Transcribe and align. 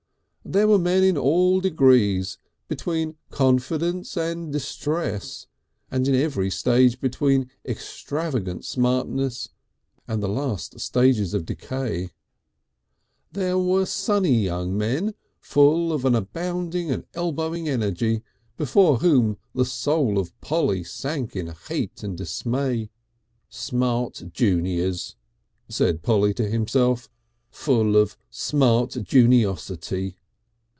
There 0.43 0.67
were 0.67 0.79
men 0.79 1.01
in 1.05 1.17
all 1.17 1.61
degrees 1.61 2.37
between 2.67 3.15
confidence 3.29 4.17
and 4.17 4.51
distress, 4.51 5.47
and 5.89 6.05
in 6.09 6.13
every 6.15 6.49
stage 6.49 6.99
between 6.99 7.49
extravagant 7.65 8.65
smartness 8.65 9.47
and 10.09 10.21
the 10.21 10.27
last 10.27 10.77
stages 10.81 11.33
of 11.33 11.45
decay. 11.45 12.09
There 13.31 13.57
were 13.57 13.85
sunny 13.85 14.41
young 14.41 14.77
men 14.77 15.13
full 15.39 15.93
of 15.93 16.03
an 16.03 16.15
abounding 16.15 16.91
and 16.91 17.05
elbowing 17.13 17.69
energy, 17.69 18.21
before 18.57 18.97
whom 18.97 19.37
the 19.55 19.63
soul 19.63 20.17
of 20.17 20.37
Polly 20.41 20.83
sank 20.83 21.33
in 21.33 21.47
hate 21.47 22.03
and 22.03 22.17
dismay. 22.17 22.89
"Smart 23.49 24.21
Juniors," 24.33 25.15
said 25.69 26.01
Polly 26.03 26.33
to 26.33 26.49
himself, 26.49 27.09
"full 27.51 27.95
of 27.95 28.17
Smart 28.31 28.97
Juniosity. 29.03 30.17